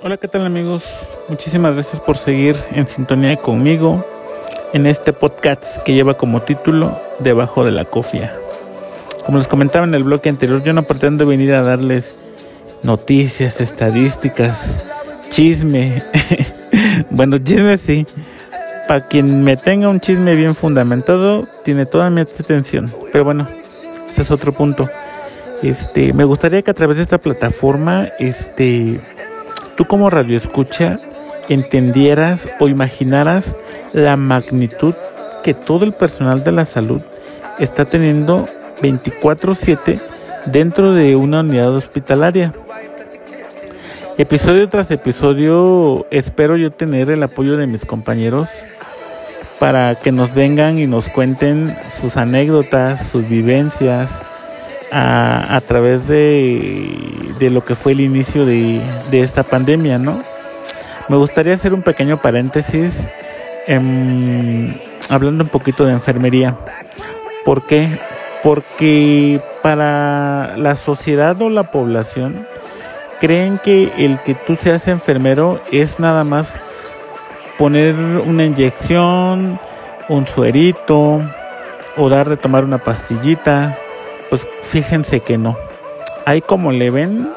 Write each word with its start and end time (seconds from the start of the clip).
Hola, 0.00 0.16
¿qué 0.16 0.26
tal 0.26 0.46
amigos? 0.46 0.84
Muchísimas 1.28 1.74
gracias 1.74 2.00
por 2.00 2.16
seguir 2.16 2.56
en 2.72 2.88
sintonía 2.88 3.36
conmigo 3.36 4.04
en 4.72 4.86
este 4.86 5.12
podcast 5.12 5.76
que 5.84 5.94
lleva 5.94 6.14
como 6.14 6.40
título 6.40 6.98
Debajo 7.20 7.64
de 7.64 7.72
la 7.72 7.84
cofia. 7.84 8.34
Como 9.26 9.38
les 9.38 9.46
comentaba 9.46 9.86
en 9.86 9.94
el 9.94 10.02
bloque 10.02 10.30
anterior, 10.30 10.62
yo 10.62 10.72
no 10.72 10.82
pretendo 10.84 11.26
venir 11.26 11.52
a 11.54 11.62
darles 11.62 12.14
noticias, 12.82 13.60
estadísticas, 13.60 14.82
chisme. 15.28 16.02
bueno, 17.10 17.38
chisme 17.38 17.76
sí. 17.76 18.06
Para 18.88 19.06
quien 19.06 19.44
me 19.44 19.56
tenga 19.56 19.88
un 19.88 20.00
chisme 20.00 20.34
bien 20.34 20.54
fundamentado, 20.54 21.46
tiene 21.64 21.86
toda 21.86 22.08
mi 22.10 22.22
atención. 22.22 22.92
Pero 23.12 23.24
bueno, 23.24 23.46
ese 24.10 24.22
es 24.22 24.30
otro 24.30 24.52
punto. 24.52 24.88
Este, 25.62 26.12
me 26.12 26.24
gustaría 26.24 26.62
que 26.62 26.72
a 26.72 26.74
través 26.74 26.96
de 26.96 27.04
esta 27.04 27.18
plataforma, 27.18 28.08
este, 28.18 29.00
tú 29.76 29.84
como 29.86 30.10
radio 30.10 30.36
escucha 30.36 30.96
entendieras 31.48 32.48
o 32.60 32.68
imaginaras 32.68 33.56
la 33.92 34.16
magnitud 34.16 34.94
que 35.42 35.54
todo 35.54 35.84
el 35.84 35.92
personal 35.92 36.42
de 36.42 36.52
la 36.52 36.64
salud 36.64 37.02
está 37.58 37.84
teniendo 37.84 38.46
24/7 38.80 40.00
dentro 40.46 40.92
de 40.92 41.16
una 41.16 41.40
unidad 41.40 41.74
hospitalaria. 41.74 42.52
Episodio 44.18 44.68
tras 44.68 44.90
episodio 44.90 46.06
espero 46.10 46.56
yo 46.56 46.70
tener 46.70 47.10
el 47.10 47.22
apoyo 47.22 47.56
de 47.56 47.66
mis 47.66 47.84
compañeros 47.84 48.48
para 49.58 49.94
que 49.94 50.12
nos 50.12 50.34
vengan 50.34 50.78
y 50.78 50.86
nos 50.86 51.08
cuenten 51.08 51.76
sus 52.00 52.16
anécdotas, 52.16 53.08
sus 53.08 53.28
vivencias 53.28 54.20
a, 54.92 55.56
a 55.56 55.60
través 55.62 56.06
de, 56.06 57.34
de, 57.38 57.50
lo 57.50 57.64
que 57.64 57.74
fue 57.74 57.92
el 57.92 58.00
inicio 58.00 58.44
de, 58.44 58.80
de, 59.10 59.20
esta 59.20 59.42
pandemia, 59.42 59.98
¿no? 59.98 60.22
Me 61.08 61.16
gustaría 61.16 61.54
hacer 61.54 61.72
un 61.72 61.80
pequeño 61.80 62.18
paréntesis 62.18 63.02
em, 63.66 64.74
hablando 65.08 65.44
un 65.44 65.50
poquito 65.50 65.86
de 65.86 65.92
enfermería. 65.92 66.56
¿Por 67.44 67.62
qué? 67.62 67.88
Porque 68.42 69.40
para 69.62 70.56
la 70.58 70.76
sociedad 70.76 71.40
o 71.40 71.48
la 71.48 71.64
población 71.64 72.46
creen 73.18 73.58
que 73.62 73.90
el 73.96 74.18
que 74.20 74.34
tú 74.34 74.56
seas 74.56 74.88
enfermero 74.88 75.60
es 75.70 76.00
nada 76.00 76.22
más 76.24 76.52
poner 77.58 77.94
una 77.94 78.44
inyección, 78.44 79.58
un 80.08 80.26
suerito 80.26 81.22
o 81.96 82.08
dar 82.08 82.28
de 82.28 82.36
tomar 82.36 82.64
una 82.64 82.78
pastillita. 82.78 83.78
Pues 84.32 84.48
fíjense 84.62 85.20
que 85.20 85.36
no. 85.36 85.58
Hay 86.24 86.40
como 86.40 86.72
le 86.72 86.88
ven 86.88 87.28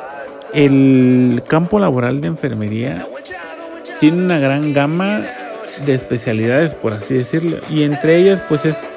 el 0.54 1.44
campo 1.46 1.78
laboral 1.78 2.22
de 2.22 2.28
enfermería 2.28 3.06
tiene 4.00 4.24
una 4.24 4.40
gran 4.40 4.74
gama 4.74 5.26
de 5.86 5.94
especialidades, 5.94 6.74
por 6.74 6.94
así 6.94 7.16
decirlo, 7.16 7.58
y 7.70 7.84
entre 7.84 8.16
ellas 8.16 8.42
pues 8.48 8.64
es 8.64 8.88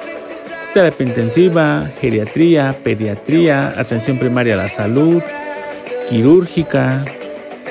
terapia 0.73 1.07
intensiva, 1.07 1.89
geriatría, 1.99 2.77
pediatría, 2.85 3.73
atención 3.77 4.17
primaria 4.17 4.53
a 4.53 4.57
la 4.57 4.69
salud, 4.69 5.21
quirúrgica, 6.07 7.03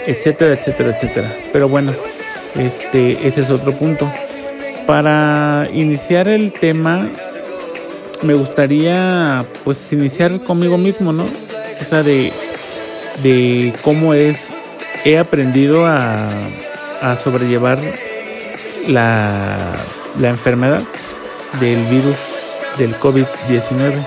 etcétera, 0.06 0.52
etcétera, 0.52 0.90
etcétera. 0.94 1.32
Pero 1.54 1.70
bueno, 1.70 1.94
este, 2.54 3.26
ese 3.26 3.40
es 3.40 3.48
otro 3.48 3.72
punto. 3.72 4.12
Para 4.86 5.68
iniciar 5.72 6.28
el 6.28 6.52
tema, 6.52 7.08
me 8.22 8.34
gustaría 8.34 9.44
pues 9.64 9.92
iniciar 9.92 10.40
conmigo 10.40 10.78
mismo, 10.78 11.12
¿no? 11.12 11.26
O 11.80 11.84
sea, 11.84 12.02
de, 12.02 12.32
de 13.22 13.74
cómo 13.82 14.14
es, 14.14 14.48
he 15.04 15.18
aprendido 15.18 15.86
a, 15.86 16.28
a 17.00 17.16
sobrellevar 17.16 17.78
la, 18.86 19.72
la 20.18 20.28
enfermedad 20.28 20.82
del 21.60 21.84
virus 21.86 22.16
del 22.78 22.98
COVID-19. 22.98 24.06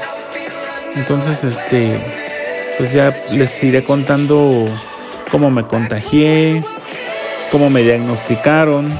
Entonces, 0.95 1.43
este, 1.43 1.99
pues 2.77 2.93
ya 2.93 3.15
les 3.31 3.63
iré 3.63 3.83
contando 3.83 4.67
cómo 5.31 5.49
me 5.49 5.63
contagié, 5.63 6.63
cómo 7.51 7.69
me 7.69 7.81
diagnosticaron, 7.83 8.93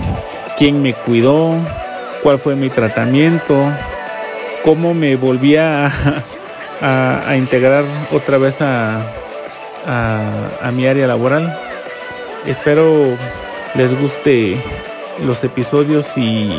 quién 0.58 0.82
me 0.82 0.94
cuidó, 0.94 1.56
cuál 2.24 2.38
fue 2.38 2.56
mi 2.56 2.70
tratamiento, 2.70 3.56
cómo 4.64 4.94
me 4.94 5.16
volví 5.16 5.56
a, 5.56 5.88
a, 6.82 7.30
a 7.30 7.38
integrar 7.38 7.84
otra 8.12 8.38
vez 8.38 8.62
a, 8.62 9.02
a, 9.86 10.72
mi 10.74 10.88
área 10.88 11.08
laboral. 11.08 11.58
Espero 12.46 13.18
les 13.76 14.00
guste 14.00 14.58
los 15.24 15.44
episodios 15.44 16.18
y, 16.18 16.52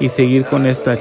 y 0.00 0.08
seguir 0.08 0.44
con 0.44 0.66
esta 0.66 0.96